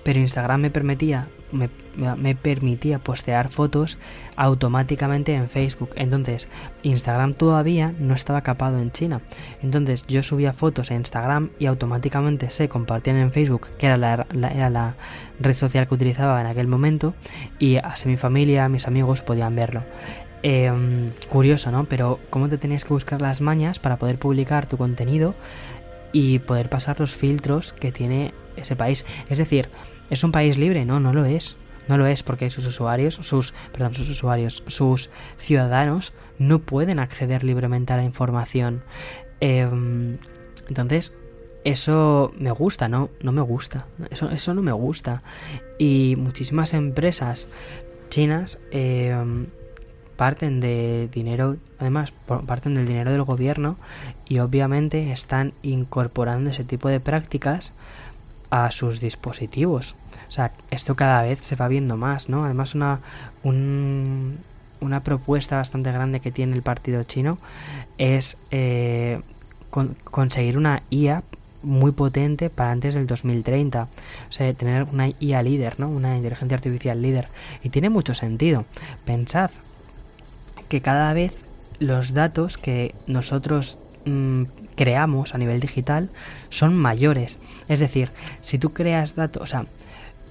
[0.05, 3.99] pero Instagram me permitía, me, permitía postear fotos
[4.37, 5.91] automáticamente en Facebook.
[5.97, 6.49] Entonces,
[6.83, 9.21] Instagram todavía no estaba capado en China.
[9.63, 14.27] Entonces, yo subía fotos en Instagram y automáticamente se compartían en Facebook, que era la,
[14.33, 14.95] era la
[15.39, 17.15] red social que utilizaba en aquel momento,
[17.59, 19.83] y así mi familia, mis amigos podían verlo.
[20.43, 21.85] Em, curioso, ¿no?
[21.85, 25.35] Pero cómo te tenías que buscar las mañas para poder publicar tu contenido
[26.13, 29.05] y poder pasar los filtros que tiene ese país.
[29.29, 29.69] Es decir,
[30.11, 30.85] ¿es un país libre?
[30.85, 31.57] No, no lo es.
[31.89, 37.43] No lo es porque sus usuarios, sus, perdón, sus usuarios, sus ciudadanos no pueden acceder
[37.43, 38.83] libremente a la información.
[39.41, 40.19] Em,
[40.69, 41.15] entonces,
[41.65, 43.11] eso me gusta, ¿no?
[43.23, 43.87] No me gusta.
[44.11, 45.23] Eso, eso no me gusta.
[45.79, 47.49] Y muchísimas empresas
[48.09, 49.47] chinas em,
[50.17, 52.13] parten de dinero, además,
[52.47, 53.79] parten del dinero del gobierno
[54.29, 57.73] y obviamente están incorporando ese tipo de prácticas
[58.51, 59.95] a sus dispositivos.
[60.29, 62.45] O sea, esto cada vez se va viendo más, ¿no?
[62.45, 63.01] Además, una,
[63.45, 67.39] una propuesta bastante grande que tiene el partido chino
[67.99, 69.21] es eh,
[70.05, 71.23] conseguir una IA
[71.63, 73.83] muy potente para antes del 2030.
[74.29, 75.89] O sea, tener una IA líder, ¿no?
[75.89, 77.29] Una inteligencia artificial líder.
[77.63, 78.65] Y tiene mucho sentido.
[79.05, 79.51] Pensad
[80.69, 81.37] que cada vez
[81.79, 84.45] los datos que nosotros mm,
[84.81, 86.09] creamos a nivel digital
[86.49, 87.39] son mayores.
[87.69, 89.67] Es decir, si tú creas datos, o sea,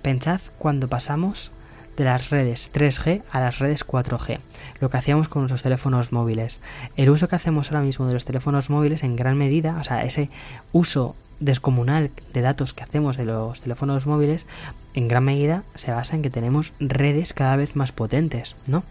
[0.02, 1.52] pensad cuando pasamos
[1.96, 4.40] de las redes 3G a las redes 4G,
[4.80, 6.62] lo que hacíamos con nuestros teléfonos móviles.
[6.98, 10.04] El uso que hacemos ahora mismo de los teléfonos móviles en gran medida, o sea,
[10.04, 10.32] ese
[10.72, 14.48] uso descomunal de datos que hacemos de los teléfonos móviles,
[14.96, 18.82] en gran medida se basa en que tenemos redes cada vez más potentes, ¿no?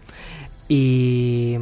[0.69, 1.57] Y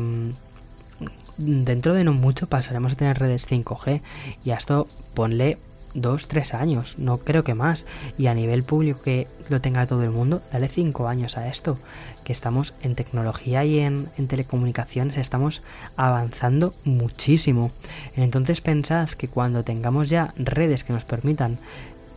[1.38, 4.02] dentro de no mucho pasaremos a tener redes 5G
[4.44, 5.58] y a esto ponle
[5.94, 7.86] 2, 3 años, no creo que más.
[8.18, 11.80] Y a nivel público que lo tenga todo el mundo, dale 5 años a esto.
[12.24, 15.64] Que estamos en tecnología y en, en, telecomunicaciones, estamos
[15.96, 17.72] avanzando muchísimo.
[18.16, 21.58] Entonces pensad que cuando tengamos ya redes que nos permitan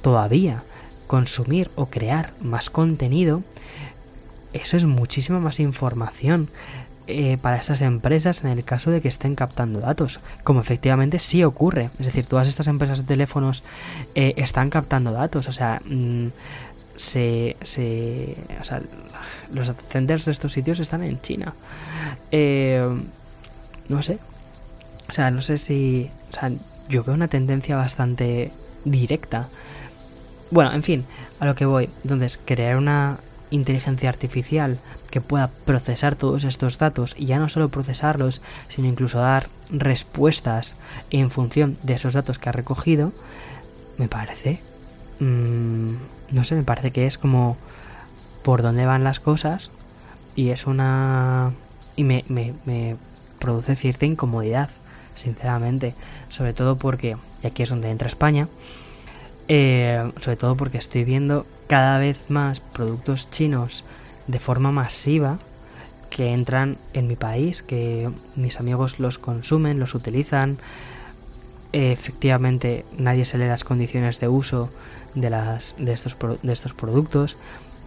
[0.03, 0.63] todavía
[1.07, 3.43] consumir o crear más contenido,
[4.53, 6.49] eso es muchísima más información.
[7.11, 11.43] Eh, para estas empresas en el caso de que estén captando datos, como efectivamente sí
[11.43, 11.91] ocurre.
[11.99, 13.65] Es decir, todas estas empresas de teléfonos
[14.15, 16.29] eh, están captando datos, o sea, mm,
[16.95, 18.81] se, se, o sea,
[19.53, 21.55] los centers de estos sitios están en China.
[22.31, 22.87] Eh,
[23.89, 24.19] no sé,
[25.09, 26.53] o sea, no sé si, o sea,
[26.89, 28.53] yo veo una tendencia bastante
[28.85, 29.49] directa.
[30.53, 31.07] Bueno, en fin,
[31.41, 31.89] a lo que voy.
[32.05, 33.19] Entonces, crear una
[33.51, 34.79] inteligencia artificial
[35.11, 40.77] que pueda procesar todos estos datos y ya no solo procesarlos, sino incluso dar respuestas
[41.11, 43.13] en función de esos datos que ha recogido,
[43.99, 44.61] me parece,
[45.19, 45.93] mmm,
[46.31, 47.57] no sé, me parece que es como
[48.43, 49.71] por dónde van las cosas
[50.35, 51.53] y es una...
[51.97, 52.97] y me, me, me
[53.39, 54.71] produce cierta incomodidad,
[55.15, 55.95] sinceramente,
[56.29, 58.49] sobre todo porque, y aquí es donde entra España,
[59.49, 63.85] eh, sobre todo porque estoy viendo cada vez más productos chinos
[64.27, 65.39] de forma masiva
[66.11, 70.59] que entran en mi país, que mis amigos los consumen, los utilizan.
[71.73, 74.69] efectivamente, nadie se lee las condiciones de uso
[75.15, 77.37] de, las, de, estos, de estos productos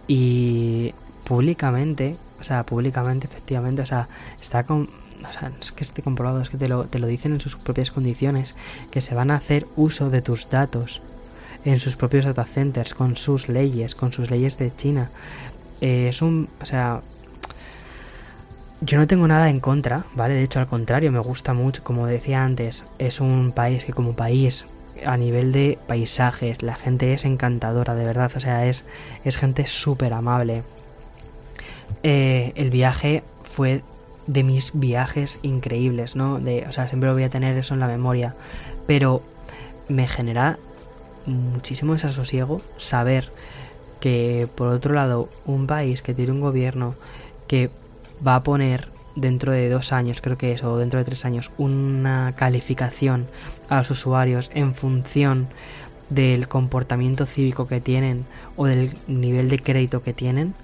[0.08, 0.94] y
[1.24, 4.08] públicamente, o sea, públicamente, efectivamente, o sea,
[4.40, 4.88] está con,
[5.28, 7.56] o sea, es que esté comprobado, es que te lo, te lo dicen en sus
[7.56, 8.56] propias condiciones,
[8.90, 11.02] que se van a hacer uso de tus datos
[11.64, 15.10] en sus propios data centers, con sus leyes, con sus leyes de China.
[15.80, 17.02] Eh, es un, o sea,
[18.80, 20.34] yo no tengo nada en contra, ¿vale?
[20.34, 24.14] De hecho, al contrario, me gusta mucho, como decía antes, es un país que como
[24.14, 24.66] país,
[25.06, 28.84] a nivel de paisajes, la gente es encantadora, de verdad, o sea, es,
[29.24, 30.62] es gente súper amable.
[32.02, 33.82] Eh, el viaje fue
[34.26, 36.38] de mis viajes increíbles, ¿no?
[36.38, 38.34] De, o sea, siempre lo voy a tener eso en la memoria,
[38.86, 39.22] pero
[39.88, 40.58] me genera
[41.26, 43.30] muchísimo desasosiego saber
[44.00, 46.94] que por otro lado un país que tiene un gobierno
[47.46, 47.70] que
[48.26, 51.50] va a poner dentro de dos años, creo que es, o dentro de tres años,
[51.56, 53.26] una calificación
[53.68, 55.48] a los usuarios en función
[56.10, 60.54] del comportamiento cívico que tienen o del nivel de crédito que tienen,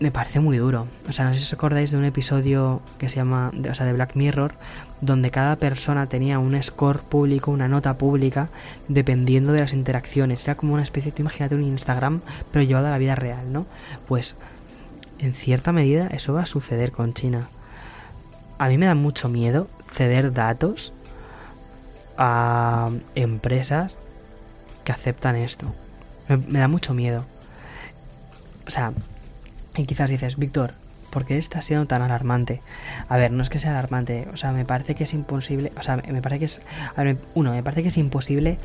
[0.00, 0.86] me parece muy duro.
[1.08, 3.86] O sea, no sé si os acordáis de un episodio que se llama, o sea,
[3.86, 4.54] de Black Mirror,
[5.00, 8.48] donde cada persona tenía un score público, una nota pública,
[8.88, 10.44] dependiendo de las interacciones.
[10.44, 12.20] Era como una especie, de, imagínate un Instagram,
[12.52, 13.66] pero llevado a la vida real, ¿no?
[14.08, 14.36] Pues,
[15.18, 17.48] en cierta medida, eso va a suceder con China.
[18.58, 20.92] A mí me da mucho miedo ceder datos
[22.16, 23.98] a empresas
[24.84, 25.74] que aceptan esto.
[26.28, 27.24] Me, da mucho miedo.
[28.66, 28.92] O sea,
[29.76, 30.74] y quizás dices, Víctor,
[31.10, 32.62] ¿por qué está siendo tan alarmante?
[33.08, 35.82] A ver, no es que sea alarmante, o sea, me parece que es imposible, o
[35.82, 36.62] sea, me parece que es,
[36.96, 38.58] a ver, uno, me parece que es imposible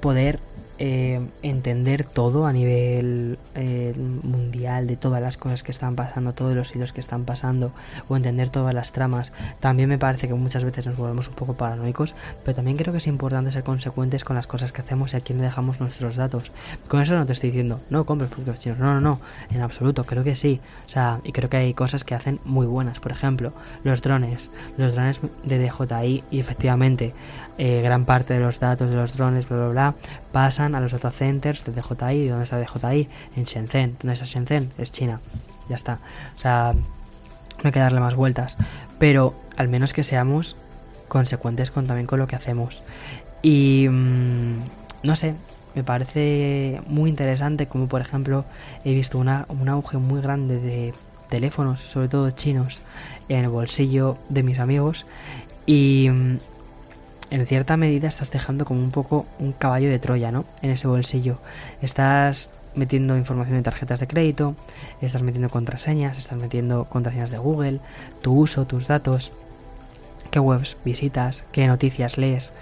[0.00, 0.40] poder
[0.82, 6.56] eh, entender todo a nivel eh, mundial de todas las cosas que están pasando, todos
[6.56, 7.72] los hilos que están pasando,
[8.08, 9.34] o entender todas las tramas.
[9.60, 12.14] También me parece que muchas veces nos volvemos un poco paranoicos,
[12.46, 15.20] pero también creo que es importante ser consecuentes con las cosas que hacemos y a
[15.20, 16.50] quién le dejamos nuestros datos.
[16.88, 20.04] Con eso no te estoy diciendo, no compres productos chinos, no, no, no, en absoluto,
[20.04, 20.60] creo que sí.
[20.86, 23.00] O sea, y creo que hay cosas que hacen muy buenas.
[23.00, 23.52] Por ejemplo,
[23.84, 27.12] los drones, los drones de DJI, y efectivamente,
[27.58, 29.94] eh, gran parte de los datos de los drones, bla, bla, bla,
[30.32, 32.28] pasan a los data centers de DJI.
[32.28, 33.08] ¿Dónde está DJI?
[33.36, 33.96] En Shenzhen.
[34.00, 34.72] ¿Dónde está Shenzhen?
[34.78, 35.20] Es China.
[35.68, 35.98] Ya está.
[36.36, 38.56] O sea, no hay que darle más vueltas.
[38.98, 40.56] Pero al menos que seamos
[41.08, 42.82] consecuentes con, también con lo que hacemos.
[43.42, 44.64] Y mm,
[45.02, 45.34] no sé,
[45.74, 48.44] me parece muy interesante como por ejemplo
[48.84, 50.94] he visto una, un auge muy grande de
[51.28, 52.82] teléfonos, sobre todo chinos,
[53.28, 55.06] en el bolsillo de mis amigos.
[55.66, 56.38] Y mm,
[57.30, 60.44] en cierta medida estás dejando como un poco un caballo de Troya, ¿no?
[60.62, 61.38] En ese bolsillo.
[61.80, 64.54] Estás metiendo información de tarjetas de crédito,
[65.00, 67.80] estás metiendo contraseñas, estás metiendo contraseñas de Google,
[68.20, 69.32] tu uso, tus datos,
[70.30, 72.52] qué webs visitas, qué noticias lees.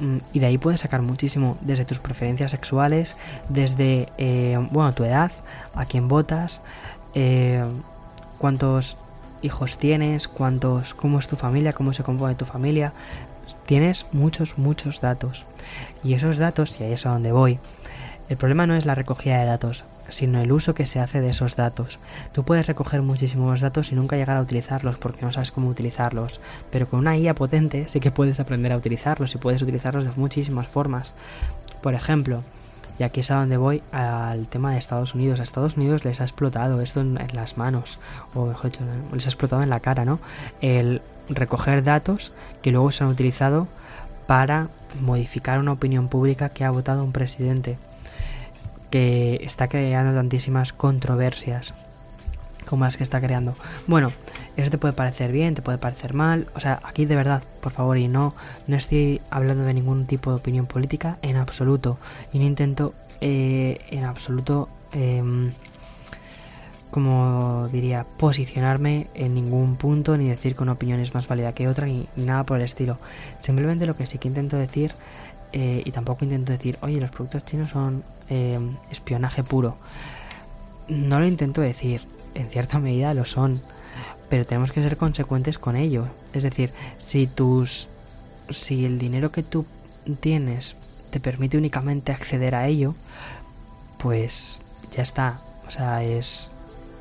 [0.00, 3.16] Mm, y de ahí puedes sacar muchísimo desde tus preferencias sexuales,
[3.48, 5.30] desde, eh, bueno, tu edad,
[5.74, 6.62] a quién votas,
[7.14, 7.64] eh,
[8.38, 8.96] cuántos
[9.42, 12.92] hijos tienes, cuántos, cómo es tu familia, cómo se compone tu familia,
[13.66, 15.46] tienes muchos, muchos datos.
[16.02, 17.58] Y esos datos, y ahí es a donde voy,
[18.28, 21.30] el problema no es la recogida de datos, sino el uso que se hace de
[21.30, 21.98] esos datos.
[22.32, 26.40] Tú puedes recoger muchísimos datos y nunca llegar a utilizarlos porque no sabes cómo utilizarlos,
[26.70, 30.12] pero con una IA potente sí que puedes aprender a utilizarlos y puedes utilizarlos de
[30.16, 31.14] muchísimas formas.
[31.82, 32.42] Por ejemplo,
[33.00, 35.40] y aquí es a donde voy al tema de Estados Unidos.
[35.40, 37.98] A Estados Unidos les ha explotado esto en, las manos,
[38.34, 38.84] o mejor dicho,
[39.14, 40.20] les ha explotado en la cara, ¿no?
[40.60, 43.68] El recoger datos que luego se han utilizado
[44.26, 44.68] para
[45.00, 47.78] modificar una opinión pública que ha votado un presidente
[48.90, 51.72] que está creando tantísimas controversias
[52.66, 53.54] como las que está creando.
[53.86, 54.12] Bueno,
[54.56, 56.46] eso te puede parecer bien, te puede parecer mal.
[56.54, 58.34] O sea, aquí de verdad, por favor, y no,
[58.66, 61.98] no estoy hablando de ningún tipo de opinión política en absoluto.
[62.32, 65.22] Y no intento eh, en absoluto eh,
[66.90, 71.68] como diría, posicionarme en ningún punto, ni decir que una opinión es más válida que
[71.68, 72.98] otra, ni, nada por el estilo.
[73.40, 74.94] Simplemente lo que sí que intento decir,
[75.52, 78.58] eh, y tampoco intento decir, oye, los productos chinos son eh,
[78.90, 79.76] espionaje puro.
[80.88, 82.02] No lo intento decir,
[82.34, 83.60] en cierta medida lo son,
[84.28, 86.08] pero tenemos que ser consecuentes con ello.
[86.32, 87.88] Es decir, si tus.
[88.48, 89.66] si el dinero que tú
[90.20, 90.76] tienes
[91.10, 92.94] te permite únicamente acceder a ello,
[93.98, 94.60] pues
[94.92, 95.40] ya está.
[95.66, 96.50] O sea, es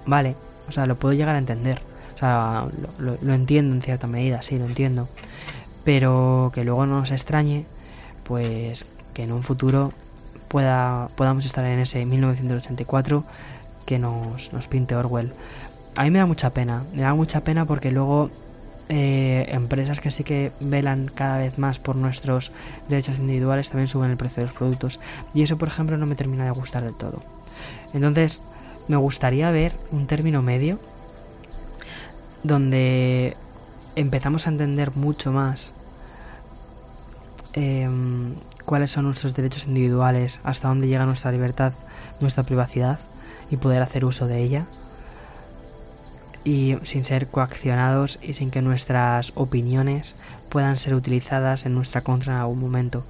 [0.05, 0.35] vale,
[0.67, 1.81] o sea, lo puedo llegar a entender.
[2.15, 2.67] O sea,
[2.99, 5.07] lo, entiendo en cierta medida, sí, lo entiendo.
[5.83, 7.65] Pero que luego no nos extrañe,
[8.23, 9.93] pues que en un futuro
[10.47, 13.23] pueda, podamos estar en ese 1984
[13.85, 15.31] que nos, nos pinte Orwell.
[15.95, 18.29] A mí me da mucha pena, me da mucha pena porque luego
[18.91, 22.51] eh, empresas que sí que velan cada vez más por nuestros
[22.87, 24.99] derechos individuales también suben el precio de los productos.
[25.33, 27.21] Y eso, por ejemplo, no me termina de gustar del todo.
[27.93, 28.41] Entonces,
[28.89, 30.79] me gustaría ver un término medio
[32.43, 33.37] donde
[33.95, 35.73] empezamos a entender mucho más
[37.53, 38.33] em,
[38.65, 41.73] cuáles son nuestros derechos individuales, hasta dónde llega nuestra libertad,
[42.19, 42.99] nuestra privacidad
[43.51, 44.65] y poder hacer uso de ella
[46.43, 50.15] y sin ser coaccionados y sin que nuestras opiniones
[50.49, 53.03] puedan ser utilizadas en nuestra contra en algún momento.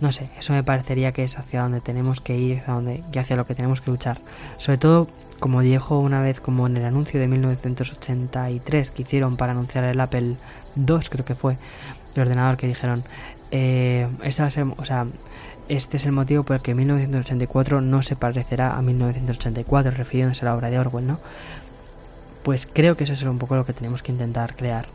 [0.00, 3.18] No sé, eso me parecería que es hacia donde tenemos que ir, hacia donde, y
[3.18, 4.20] hacia lo que tenemos que luchar.
[4.58, 5.08] Sobre todo,
[5.38, 10.00] como dijo una vez, como en el anuncio de 1983 que hicieron para anunciar el
[10.00, 10.36] Apple
[10.76, 11.58] II, creo que fue,
[12.14, 13.04] el ordenador que dijeron,
[13.50, 15.06] eh, o sea,
[15.68, 20.48] este es el motivo por el que 1984 no se parecerá a 1984, refiriéndose a
[20.48, 21.20] la obra de Orwell, ¿no?
[22.42, 24.86] pues creo que eso es un poco lo que tenemos que intentar crear.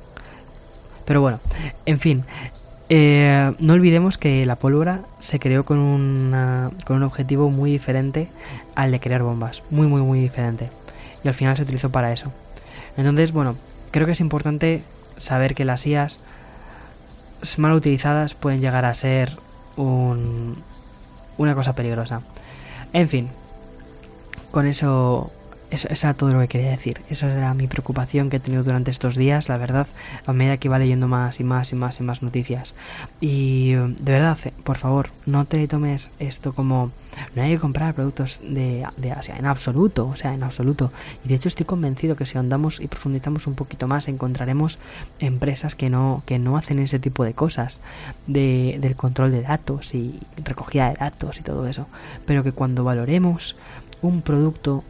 [1.05, 1.39] Pero bueno,
[1.85, 2.25] en fin,
[2.89, 6.31] eh, no olvidemos que la pólvora se creó con,
[6.85, 8.29] con un objetivo muy diferente
[8.75, 10.69] al de crear bombas, muy muy muy diferente.
[11.23, 12.31] Y al final se utilizó para eso.
[12.97, 13.55] Entonces, bueno,
[13.91, 14.83] creo que es importante
[15.17, 16.19] saber que las IAS
[17.57, 19.37] mal utilizadas pueden llegar a ser
[19.77, 20.63] un,
[21.37, 22.21] una cosa peligrosa.
[22.93, 23.29] En fin,
[24.51, 25.31] con eso
[25.75, 27.01] eso, era todo lo que quería decir.
[27.09, 29.87] Esa era mi preocupación que he tenido durante estos días, la verdad,
[30.25, 32.73] a medida que iba leyendo más y más y más y más noticias.
[33.21, 36.91] Y de verdad, eh, por favor, no te tomes esto como
[37.35, 40.91] no hay que comprar productos de, de Asia, en absoluto, o sea, en absoluto.
[41.23, 44.79] Y de hecho estoy convencido que si andamos y profundizamos un poquito más, encontraremos
[45.19, 47.79] empresas que no, que no hacen ese tipo de cosas,
[48.27, 51.87] de, del control de datos y recogida de datos y todo eso.
[52.25, 53.55] Pero que cuando valoremos
[54.01, 54.83] un producto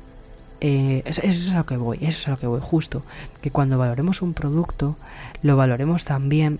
[0.68, 3.04] eh, eso, es a lo que voy, eso es a lo que voy, justo.
[3.40, 4.98] Que cuando valoremos un producto,
[5.44, 6.60] lo valoremos también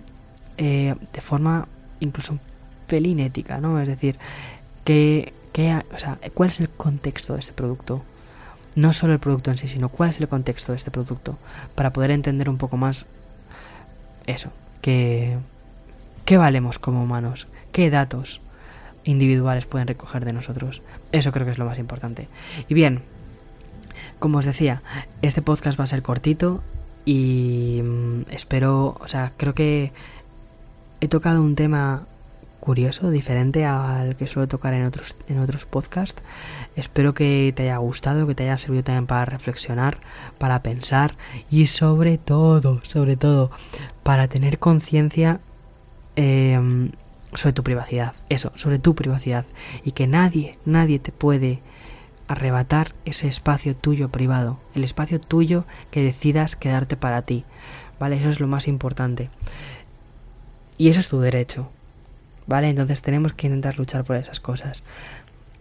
[0.58, 1.66] eh, de forma
[1.98, 2.40] incluso un
[2.86, 3.80] pelín ética, ¿no?
[3.80, 4.16] Es decir,
[4.84, 8.04] que, que, o sea, ¿cuál es el contexto de este producto?
[8.76, 11.36] No solo el producto en sí, sino cuál es el contexto de este producto.
[11.74, 13.06] Para poder entender un poco más
[14.28, 14.50] eso,
[14.82, 15.36] que,
[16.24, 17.48] ¿qué valemos como humanos?
[17.72, 18.40] ¿Qué datos
[19.02, 20.80] individuales pueden recoger de nosotros?
[21.10, 22.28] Eso creo que es lo más importante.
[22.68, 23.02] Y bien,
[24.18, 24.82] como os decía,
[25.22, 26.62] este podcast va a ser cortito
[27.04, 29.92] y mm, espero, o sea, creo que
[31.00, 32.06] he tocado un tema
[32.66, 36.20] curioso, diferente al que suelo tocar en otros, en otros podcasts.
[36.74, 39.98] Espero que te haya gustado, que te haya servido también para reflexionar,
[40.38, 41.16] para pensar
[41.48, 43.52] y sobre todo, sobre todo,
[44.02, 45.38] para tener conciencia
[46.16, 46.90] em,
[47.34, 48.14] sobre tu privacidad.
[48.28, 49.46] Eso, sobre tu privacidad.
[49.84, 51.60] Y que nadie, nadie te puede
[52.28, 57.44] arrebatar ese espacio tuyo privado, el espacio tuyo que decidas quedarte para ti.
[57.98, 58.16] ¿Vale?
[58.16, 59.30] Eso es lo más importante.
[60.76, 61.70] Y eso es tu derecho.
[62.46, 62.68] ¿Vale?
[62.68, 64.82] Entonces tenemos que intentar luchar por esas cosas.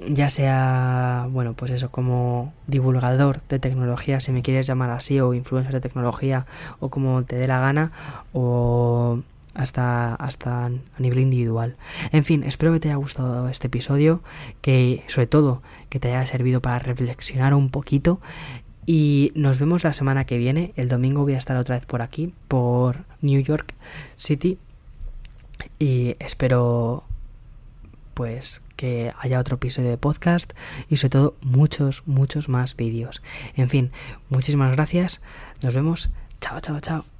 [0.07, 5.33] Ya sea, bueno, pues eso, como divulgador de tecnología, si me quieres llamar así, o
[5.33, 6.45] influencer de tecnología,
[6.79, 7.91] o como te dé la gana,
[8.33, 9.21] o
[9.55, 11.77] hasta, hasta a nivel individual.
[12.11, 14.21] En fin, espero que te haya gustado este episodio,
[14.61, 18.19] que sobre todo que te haya servido para reflexionar un poquito
[18.85, 20.73] y nos vemos la semana que viene.
[20.75, 23.73] El domingo voy a estar otra vez por aquí, por New York
[24.17, 24.59] City.
[25.79, 27.03] Y espero
[28.13, 30.53] pues que haya otro episodio de podcast
[30.89, 33.21] y sobre todo muchos, muchos más vídeos.
[33.55, 33.91] En fin,
[34.29, 35.21] muchísimas gracias.
[35.61, 36.09] Nos vemos.
[36.39, 37.14] Chao, chao, chao.